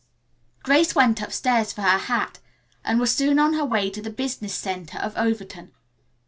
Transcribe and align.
Grace 0.63 0.95
went 0.95 1.21
upstairs 1.21 1.71
for 1.71 1.83
her 1.83 1.99
hat 1.99 2.39
and 2.83 2.99
was 2.99 3.13
soon 3.13 3.37
on 3.37 3.53
her 3.53 3.63
way 3.63 3.87
to 3.87 4.01
the 4.01 4.09
business 4.09 4.55
center 4.55 4.97
of 4.97 5.15
Overton. 5.15 5.73